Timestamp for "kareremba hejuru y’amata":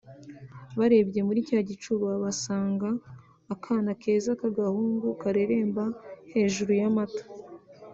5.21-7.23